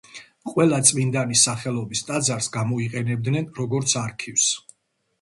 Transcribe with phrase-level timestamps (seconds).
[0.53, 4.53] ყველა წმინდანის სახელობის ტაძარს გამოიყენებდნენ როგორც არქივს.